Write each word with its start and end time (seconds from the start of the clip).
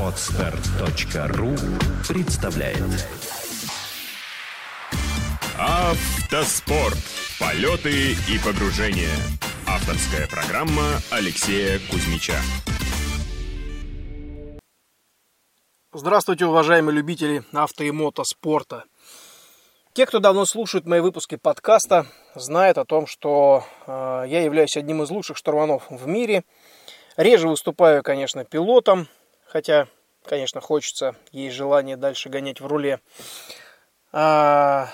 Отстар.ру 0.00 1.54
представляет 2.08 3.06
Автоспорт. 5.58 6.96
Полеты 7.38 8.12
и 8.12 8.38
погружения. 8.42 9.14
Авторская 9.66 10.26
программа 10.26 11.00
Алексея 11.10 11.78
Кузьмича. 11.90 12.36
Здравствуйте, 15.92 16.46
уважаемые 16.46 16.96
любители 16.96 17.44
авто 17.52 17.84
и 17.84 17.90
мотоспорта. 17.90 18.84
Те, 19.92 20.06
кто 20.06 20.18
давно 20.18 20.46
слушает 20.46 20.86
мои 20.86 21.00
выпуски 21.00 21.36
подкаста, 21.36 22.06
знают 22.34 22.78
о 22.78 22.86
том, 22.86 23.06
что 23.06 23.64
э, 23.86 24.24
я 24.28 24.44
являюсь 24.44 24.78
одним 24.78 25.02
из 25.02 25.10
лучших 25.10 25.36
штурманов 25.36 25.90
в 25.90 26.06
мире. 26.06 26.44
Реже 27.16 27.48
выступаю, 27.48 28.02
конечно, 28.02 28.44
пилотом, 28.44 29.08
хотя, 29.46 29.88
конечно, 30.24 30.60
хочется, 30.60 31.16
есть 31.32 31.56
желание 31.56 31.96
дальше 31.96 32.28
гонять 32.28 32.60
в 32.60 32.66
руле. 32.66 33.00
А, 34.12 34.88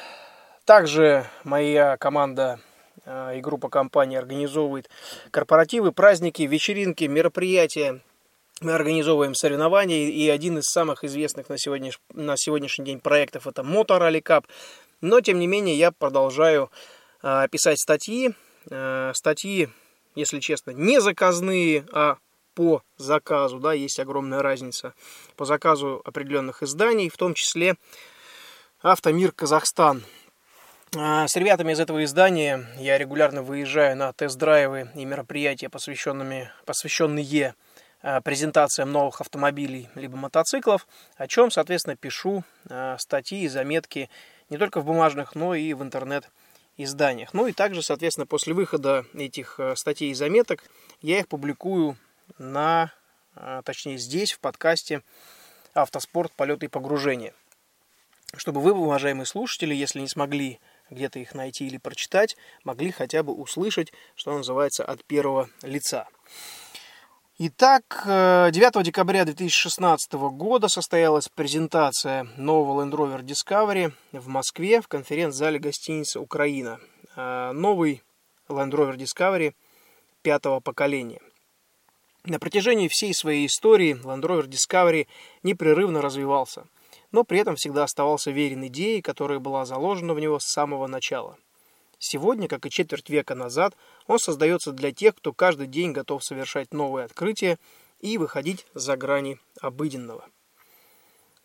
также 0.65 1.27
моя 1.45 1.97
команда 1.97 2.59
а, 3.05 3.33
и 3.35 3.41
группа 3.41 3.69
компаний 3.69 4.17
организовывает 4.17 4.89
корпоративы, 5.31 5.93
праздники, 5.93 6.43
вечеринки, 6.43 7.05
мероприятия. 7.05 8.01
Мы 8.63 8.73
организовываем 8.73 9.35
соревнования, 9.35 10.09
и 10.09 10.29
один 10.31 10.59
из 10.59 10.65
самых 10.65 11.05
известных 11.05 11.51
на, 11.51 11.59
сегодняш... 11.59 12.01
на 12.15 12.37
сегодняшний 12.39 12.87
день 12.87 13.01
проектов 13.01 13.47
это 13.47 13.63
Motor 13.63 14.11
Cup. 14.23 14.47
Но, 15.03 15.21
тем 15.21 15.39
не 15.39 15.47
менее, 15.47 15.77
я 15.77 15.93
продолжаю 15.93 16.71
э, 17.23 17.49
писать 17.51 17.79
статьи. 17.79 18.35
Э, 18.71 19.13
статьи, 19.15 19.69
если 20.17 20.41
честно, 20.41 20.73
не 20.73 21.01
заказные, 21.01 21.87
а 21.93 22.17
по 22.55 22.83
заказу, 22.97 23.61
да, 23.61 23.75
есть 23.75 24.01
огромная 24.01 24.43
разница. 24.43 24.95
По 25.37 25.45
заказу 25.45 26.03
определенных 26.05 26.63
изданий, 26.65 27.09
в 27.09 27.17
том 27.17 27.35
числе 27.35 27.77
Автомир 28.81 29.31
Казахстан. 29.31 30.03
С 30.93 31.37
ребятами 31.37 31.73
из 31.73 31.81
этого 31.81 32.03
издания 32.05 32.67
я 32.79 32.97
регулярно 32.97 33.43
выезжаю 33.43 33.97
на 33.97 34.13
тест-драйвы 34.13 34.91
и 34.95 35.05
мероприятия, 35.05 35.69
посвященными, 35.69 36.51
посвященные 36.65 37.55
презентациям 38.25 38.93
новых 38.93 39.21
автомобилей 39.21 39.89
либо 39.95 40.17
мотоциклов, 40.17 40.87
о 41.17 41.27
чем, 41.27 41.51
соответственно, 41.51 41.97
пишу 41.97 42.45
статьи 42.99 43.43
и 43.43 43.49
заметки 43.49 44.09
не 44.49 44.59
только 44.59 44.81
в 44.81 44.87
бумажных, 44.87 45.35
но 45.35 45.55
и 45.55 45.75
в 45.75 45.83
интернет-изданиях. 46.77 47.35
Ну 47.35 47.47
и 47.47 47.53
также, 47.53 47.83
соответственно, 47.83 48.27
после 48.27 48.55
выхода 48.55 49.05
этих 49.15 49.59
статей 49.75 50.11
и 50.11 50.15
заметок 50.15 50.65
я 51.01 51.19
их 51.19 51.29
публикую 51.29 51.97
на, 52.39 52.93
точнее 53.65 53.99
здесь, 53.99 54.33
в 54.33 54.41
подкасте 54.41 55.03
«Автоспорт. 55.75 56.33
Полеты 56.33 56.67
и 56.67 56.69
погружения». 56.69 57.35
Чтобы 58.37 58.61
вы, 58.61 58.73
уважаемые 58.73 59.25
слушатели, 59.25 59.75
если 59.75 60.01
не 60.01 60.09
смогли 60.09 60.61
где-то 60.91 61.19
их 61.19 61.35
найти 61.35 61.67
или 61.67 61.79
прочитать, 61.79 62.37
могли 62.65 62.91
хотя 62.91 63.23
бы 63.23 63.33
услышать, 63.33 63.93
что 64.15 64.37
называется, 64.37 64.85
от 64.85 65.05
первого 65.05 65.49
лица. 65.63 66.07
Итак, 67.39 68.01
9 68.07 68.83
декабря 68.83 69.27
2016 69.27 70.11
года 70.15 70.69
состоялась 70.69 71.29
презентация 71.29 72.27
нового 72.39 72.83
Land 72.83 72.93
Rover 72.93 73.21
Discovery 73.21 73.93
в 74.13 74.27
Москве 74.29 74.81
в 74.81 74.89
конференц-зале 74.89 75.59
гостиницы 75.59 76.19
«Украина». 76.19 76.81
Новый 77.15 78.03
Land 78.49 78.71
Rover 78.71 78.97
Discovery 78.97 79.53
пятого 80.23 80.61
поколения. 80.61 81.21
На 82.25 82.39
протяжении 82.39 82.89
всей 82.89 83.13
своей 83.13 83.45
истории 83.49 84.01
Land 84.03 84.23
Rover 84.23 84.49
Discovery 84.49 85.07
непрерывно 85.43 86.01
развивался, 86.01 86.65
но 87.13 87.23
при 87.23 87.41
этом 87.41 87.57
всегда 87.57 87.85
оставался 87.85 88.31
верен 88.31 88.67
идее, 88.67 89.03
которая 89.03 89.41
была 89.41 89.67
заложена 89.67 90.15
в 90.15 90.21
него 90.21 90.39
с 90.39 90.47
самого 90.47 90.87
начала. 90.87 91.37
Сегодня, 91.99 92.49
как 92.49 92.67
и 92.67 92.71
четверть 92.71 93.09
века 93.09 93.35
назад, 93.35 93.75
он 94.07 94.19
создается 94.19 94.73
для 94.73 94.93
тех, 94.93 95.15
кто 95.15 95.33
каждый 95.33 95.67
день 95.67 95.93
готов 95.93 96.23
совершать 96.23 96.73
новые 96.73 97.05
открытия 97.05 97.59
и 98.01 98.19
выходить 98.19 98.67
за 98.75 98.97
грани 98.97 99.39
обыденного. 99.61 100.25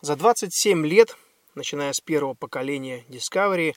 За 0.02 0.16
27 0.16 0.86
лет, 0.86 1.16
начиная 1.56 1.94
с 1.94 2.02
первого 2.02 2.34
поколения 2.34 3.06
Discovery, 3.08 3.76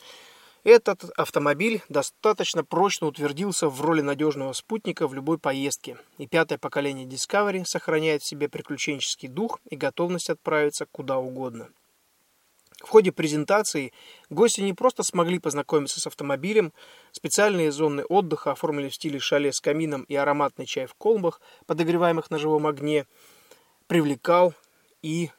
этот 0.64 1.04
автомобиль 1.18 1.82
достаточно 1.90 2.64
прочно 2.64 3.06
утвердился 3.06 3.68
в 3.68 3.80
роли 3.82 4.00
надежного 4.00 4.54
спутника 4.54 5.06
в 5.06 5.12
любой 5.12 5.38
поездке, 5.38 5.98
и 6.16 6.26
пятое 6.26 6.56
поколение 6.56 7.06
Discovery 7.06 7.66
сохраняет 7.66 8.22
в 8.22 8.26
себе 8.26 8.48
приключенческий 8.48 9.28
дух 9.28 9.60
и 9.68 9.76
готовность 9.76 10.30
отправиться 10.30 10.86
куда 10.86 11.18
угодно. 11.18 11.68
В 12.84 12.90
ходе 12.90 13.12
презентации 13.12 13.94
гости 14.28 14.60
не 14.60 14.74
просто 14.74 15.02
смогли 15.02 15.38
познакомиться 15.38 16.00
с 16.00 16.06
автомобилем, 16.06 16.74
специальные 17.12 17.72
зоны 17.72 18.04
отдыха 18.04 18.52
оформили 18.52 18.90
в 18.90 18.94
стиле 18.94 19.18
шале 19.18 19.54
с 19.54 19.60
камином 19.60 20.02
и 20.02 20.14
ароматный 20.14 20.66
чай 20.66 20.84
в 20.86 20.94
колбах, 20.94 21.40
подогреваемых 21.66 22.30
на 22.30 22.38
живом 22.38 22.66
огне, 22.66 23.06
привлекал 23.86 24.52
и 25.00 25.30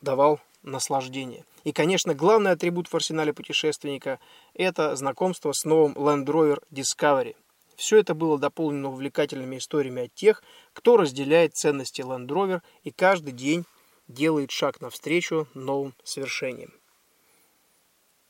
давал 0.00 0.40
наслаждение. 0.62 1.44
И, 1.62 1.72
конечно, 1.72 2.12
главный 2.12 2.50
атрибут 2.50 2.88
в 2.88 2.94
арсенале 2.94 3.32
путешественника– 3.32 4.18
это 4.54 4.96
знакомство 4.96 5.52
с 5.52 5.64
новым 5.64 5.92
Land 5.92 6.26
Rover 6.26 6.58
Discovery. 6.72 7.36
Все 7.76 7.98
это 7.98 8.14
было 8.14 8.36
дополнено 8.36 8.88
увлекательными 8.88 9.58
историями 9.58 10.06
от 10.06 10.14
тех, 10.14 10.42
кто 10.72 10.96
разделяет 10.96 11.54
ценности 11.54 12.02
Land 12.02 12.26
Rover 12.26 12.62
и 12.82 12.90
каждый 12.90 13.32
день 13.32 13.64
делает 14.08 14.50
шаг 14.50 14.80
навстречу 14.80 15.48
новым 15.54 15.94
свершениям. 16.04 16.72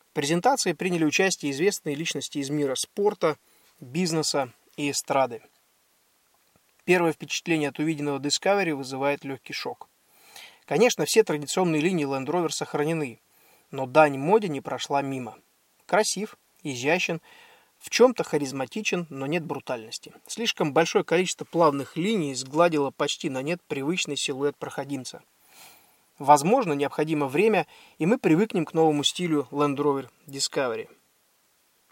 В 0.00 0.12
презентации 0.14 0.72
приняли 0.72 1.04
участие 1.04 1.52
известные 1.52 1.94
личности 1.94 2.38
из 2.38 2.50
мира 2.50 2.74
спорта, 2.74 3.36
бизнеса 3.80 4.52
и 4.76 4.90
эстрады. 4.90 5.42
Первое 6.84 7.12
впечатление 7.12 7.70
от 7.70 7.78
увиденного 7.78 8.18
Discovery 8.18 8.74
вызывает 8.74 9.24
легкий 9.24 9.52
шок– 9.52 9.88
Конечно, 10.66 11.04
все 11.04 11.22
традиционные 11.22 11.82
линии 11.82 12.06
Land 12.06 12.26
Rover 12.26 12.50
сохранены, 12.50 13.20
но 13.70 13.86
дань 13.86 14.16
моде 14.16 14.48
не 14.48 14.62
прошла 14.62 15.02
мимо. 15.02 15.38
Красив, 15.84 16.38
изящен, 16.62 17.20
в 17.78 17.90
чем-то 17.90 18.24
харизматичен, 18.24 19.06
но 19.10 19.26
нет 19.26 19.44
брутальности. 19.44 20.14
Слишком 20.26 20.72
большое 20.72 21.04
количество 21.04 21.44
плавных 21.44 21.98
линий 21.98 22.34
сгладило 22.34 22.90
почти 22.90 23.28
на 23.28 23.42
нет 23.42 23.60
привычный 23.66 24.16
силуэт 24.16 24.56
проходимца. 24.56 25.22
Возможно, 26.18 26.72
необходимо 26.72 27.26
время, 27.26 27.66
и 27.98 28.06
мы 28.06 28.18
привыкнем 28.18 28.64
к 28.64 28.74
новому 28.74 29.04
стилю 29.04 29.48
Land 29.50 29.76
Rover 29.76 30.08
Discovery. 30.26 30.88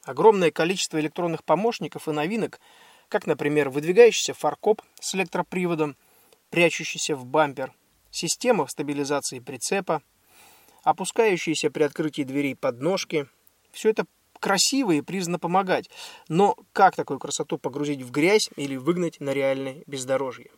Огромное 0.04 0.50
количество 0.50 1.00
электронных 1.00 1.44
помощников 1.44 2.08
и 2.08 2.12
новинок, 2.12 2.60
как, 3.08 3.26
например, 3.26 3.68
выдвигающийся 3.68 4.34
фаркоп 4.34 4.82
с 5.00 5.14
электроприводом, 5.14 5.96
прячущийся 6.50 7.16
в 7.16 7.24
бампер– 7.24 7.72
система 8.12 8.68
стабилизации 8.68 9.40
прицепа, 9.40 10.02
опускающиеся 10.84 11.70
при 11.70 11.82
открытии 11.82 12.22
дверей 12.22 12.54
подножки. 12.54 13.26
Все 13.72 13.90
это 13.90 14.04
красиво 14.38 14.92
и 14.92 15.00
признано 15.00 15.38
помогать. 15.38 15.90
Но 16.28 16.56
как 16.72 16.94
такую 16.94 17.18
красоту 17.18 17.58
погрузить 17.58 18.02
в 18.02 18.10
грязь 18.10 18.50
или 18.56 18.76
выгнать 18.76 19.18
на 19.20 19.30
реальное 19.30 19.82
бездорожье? 19.86 20.50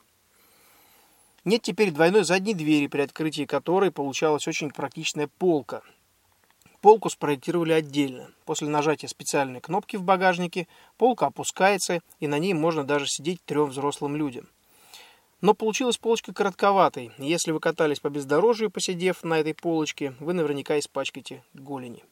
Нет 1.45 1.61
теперь 1.63 1.91
двойной 1.91 2.25
задней 2.25 2.55
двери, 2.55 2.87
при 2.87 3.03
открытии 3.03 3.45
которой 3.45 3.91
получалась 3.91 4.49
очень 4.49 4.71
практичная 4.71 5.29
полка. 5.29 5.83
Полку 6.81 7.11
спроектировали 7.11 7.73
отдельно. 7.73 8.31
После 8.45 8.69
нажатия 8.69 9.09
специальной 9.09 9.61
кнопки 9.61 9.97
в 9.97 10.03
багажнике 10.03 10.69
полка 10.97 11.27
опускается, 11.27 12.01
и 12.21 12.27
на 12.27 12.39
ней 12.39 12.55
можно 12.55 12.85
даже 12.85 13.07
сидеть 13.07 13.45
трем 13.45 13.71
взрослым 13.71 14.17
людям. 14.17 14.49
Но 15.43 15.53
получилась 15.53 15.99
полочка 15.99 16.33
коротковатой. 16.33 17.13
Если 17.19 17.53
вы 17.53 17.61
катались 17.61 18.01
по 18.01 18.09
бездорожью, 18.09 18.71
посидев 18.71 19.23
на 19.23 19.39
этой 19.41 19.55
полочке, 19.55 20.15
вы 20.21 20.33
наверняка 20.33 20.79
испачкаете 20.79 21.43
голени. 21.53 22.05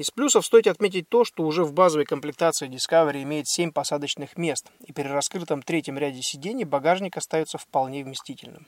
Из 0.00 0.10
плюсов 0.10 0.46
стоит 0.46 0.66
отметить 0.66 1.10
то, 1.10 1.26
что 1.26 1.42
уже 1.42 1.62
в 1.62 1.74
базовой 1.74 2.06
комплектации 2.06 2.70
Discovery 2.70 3.22
имеет 3.22 3.46
7 3.46 3.70
посадочных 3.70 4.38
мест, 4.38 4.70
и 4.86 4.94
при 4.94 5.02
раскрытом 5.02 5.60
третьем 5.60 5.98
ряде 5.98 6.22
сидений 6.22 6.64
багажник 6.64 7.18
остается 7.18 7.58
вполне 7.58 8.02
вместительным. 8.02 8.66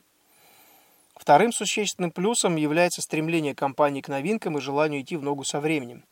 Вторым 1.17 1.51
существенным 1.51 2.11
плюсом 2.11 2.57
является 2.57 3.01
стремление 3.01 3.55
компании 3.55 4.03
к 4.03 4.09
новинкам 4.09 4.59
и 4.59 4.61
желанию 4.61 5.01
идти 5.01 5.17
в 5.17 5.23
ногу 5.23 5.43
со 5.45 5.59
временем. 5.59 6.05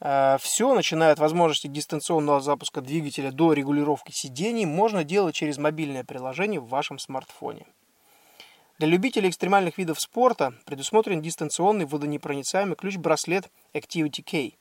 Э, 0.00 0.36
Все, 0.40 0.74
начиная 0.74 1.12
от 1.12 1.20
возможности 1.20 1.68
дистанционного 1.68 2.40
запуска 2.40 2.80
двигателя 2.80 3.30
до 3.30 3.52
регулировки 3.52 4.10
сидений, 4.10 4.66
можно 4.66 5.04
делать 5.04 5.36
через 5.36 5.58
мобильное 5.58 6.02
приложение 6.02 6.58
в 6.58 6.66
вашем 6.66 6.98
смартфоне. 6.98 7.66
Для 8.80 8.88
любителей 8.88 9.28
экстремальных 9.28 9.76
видов 9.76 10.00
спорта 10.00 10.54
предусмотрен 10.64 11.20
дистанционный 11.20 11.84
водонепроницаемый 11.84 12.76
ключ-браслет 12.76 13.50
Activity 13.74 14.24
Key. 14.24 14.54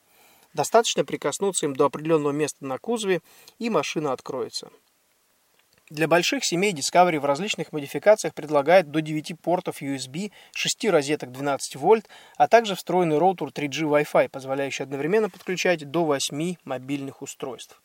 Достаточно 0.54 1.06
прикоснуться 1.06 1.68
им 1.68 1.74
до 1.74 1.86
определенного 1.86 2.33
места 2.33 2.66
на 2.66 2.80
кузове, 2.80 3.21
и 3.60 3.69
машина 3.69 4.12
откроется. 4.12 4.71
Для 5.89 6.10
больших 6.10 6.44
семей 6.44 6.74
Discovery 6.74 7.18
в 7.18 7.24
различных 7.24 7.71
модификациях 7.71 8.33
предлагает 8.33 8.92
до 8.92 9.00
9 9.00 9.39
портов 9.39 9.81
USB, 9.81 10.33
6 10.54 10.89
розеток 10.89 11.31
12 11.31 11.77
вольт, 11.77 12.10
а 12.36 12.50
также 12.50 12.75
встроенный 12.75 13.19
роутер 13.19 13.48
3G 13.48 14.04
Wi-Fi, 14.04 14.27
позволяющий 14.27 14.83
одновременно 14.83 15.30
подключать 15.30 15.89
до 15.89 16.04
8 16.04 16.56
мобильных 16.66 17.21
устройств. 17.21 17.81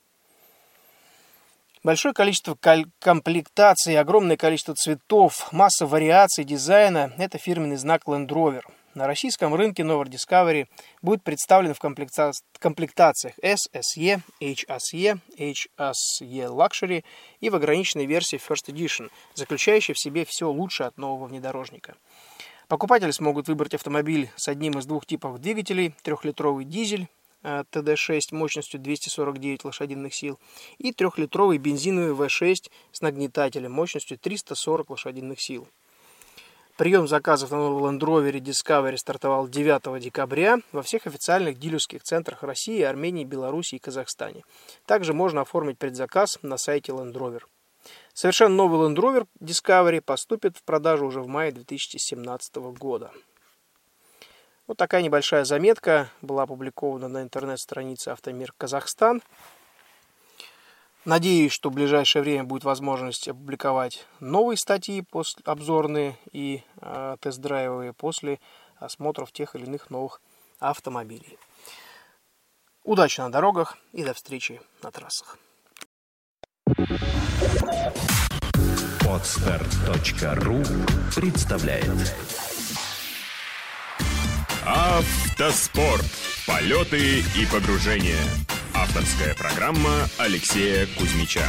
Большое 1.85 2.15
количество 2.15 2.59
комплектаций, 2.99 3.99
огромное 3.99 4.37
количество 4.37 4.75
цветов, 4.75 5.53
масса 5.53 5.87
вариаций 5.87 6.43
дизайна– 6.43 7.13
это 7.19 7.39
фирменный 7.39 7.77
знак 7.77 8.03
Land 8.07 8.29
Rover– 8.29 8.63
на 8.95 9.09
российском 9.09 9.53
рынке 9.55 9.83
Novar 9.83 10.05
Discovery 10.05 10.69
будет 11.03 11.25
представлен 11.25 11.75
в 11.75 11.81
комплектациях 11.81 13.35
S, 13.43 13.69
SE, 13.73 14.21
HSE, 14.41 15.19
HSE 15.37 16.47
Luxury 16.49 17.05
и 17.41 17.51
в 17.51 17.57
ограниченной 17.57 18.07
версии 18.07 18.39
First 18.39 18.73
Edition, 18.73 19.11
заключающей 19.35 19.95
в 19.95 19.99
себе 19.99 20.25
все 20.25 20.49
лучшее 20.49 20.87
от 20.87 20.97
нового 20.97 21.27
внедорожника. 21.27 21.97
Покупатели 22.69 23.11
смогут 23.11 23.49
выбрать 23.49 23.75
автомобиль 23.75 24.31
с 24.37 24.47
одним 24.47 24.79
из 24.79 24.87
двух 24.87 25.07
типов 25.07 25.41
двигателей, 25.41 25.95
трехлитровый 26.03 26.65
дизель 26.65 27.09
TD6 27.45 28.21
э, 28.33 28.37
мощностью 28.37 28.81
249 28.81 29.65
лошадиных 29.65 30.15
сил 30.15 30.39
и 30.79 30.93
трехлитровый 30.93 31.59
бензиновый 31.59 32.15
V6 32.15 32.71
с 32.93 33.01
нагнетателем 33.01 33.73
мощностью 33.73 34.19
340 34.19 34.91
лошадиных 34.91 35.41
сил. 35.41 35.69
Прием 36.77 37.07
заказов 37.07 37.53
на 37.53 37.59
новом 37.59 37.85
Land 37.85 38.01
Rover 38.01 38.33
Discovery 38.41 38.97
стартовал 38.97 39.47
9 39.47 40.03
декабря 40.03 40.59
во 40.73 40.83
всех 40.83 41.07
официальных 41.07 41.57
дилерских 41.57 42.03
центрах 42.03 42.43
России, 42.43 42.83
Армении, 42.83 43.23
Беларуси 43.25 43.77
и 43.77 43.79
Казахстане. 43.79 44.43
Также 44.85 45.13
можно 45.13 45.43
оформить 45.43 45.79
предзаказ 45.79 46.41
на 46.43 46.57
сайте 46.57 46.91
Land 46.91 47.13
Rover. 47.13 47.43
Совершенно 48.13 48.57
новый 48.57 48.89
Land 48.89 48.97
Rover 48.97 49.27
Discovery 49.41 50.01
поступит 50.01 50.57
в 50.57 50.65
продажу 50.65 51.07
уже 51.07 51.21
в 51.21 51.29
мае 51.29 51.53
2017 51.53 52.57
года. 52.57 53.13
Вот 54.67 54.79
такая 54.79 55.03
небольшая 55.03 55.45
заметка 55.45 56.09
была 56.23 56.45
опубликована 56.45 57.07
на 57.09 57.23
интернет-странице 57.23 58.09
Автомир 58.09 58.53
Казахстан. 58.57 59.23
Надеюсь, 61.05 61.53
что 61.53 61.69
в 61.69 61.75
ближайшее 61.75 62.23
время 62.23 62.45
будет 62.45 62.65
возможность 62.65 63.29
опубликовать 63.29 64.07
новые 64.21 64.57
статьи 64.57 65.03
после, 65.03 65.43
обзорные 65.45 66.17
и 66.33 66.63
э, 66.81 67.17
тест-драйвовые 67.21 67.93
после 67.93 68.41
осмотров 68.77 69.33
тех 69.33 69.55
или 69.55 69.67
иных 69.67 69.91
новых 69.91 70.23
автомобилей. 70.61 71.39
Удачи 72.85 73.21
на 73.21 73.31
дорогах 73.31 73.77
и 73.93 74.03
до 74.03 74.15
встречи 74.15 74.63
на 74.83 74.91
трассах. 74.91 75.39
Отстар.ру 79.07 80.63
представляет 81.15 82.15
Автоспорт. 84.85 86.05
Полеты 86.47 87.21
и 87.21 87.47
погружения. 87.51 88.23
Авторская 88.75 89.35
программа 89.35 90.11
Алексея 90.19 90.87
Кузьмича. 90.99 91.49